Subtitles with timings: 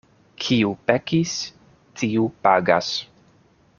[0.43, 1.35] Kiu pekis,
[2.01, 2.91] tiu pagas.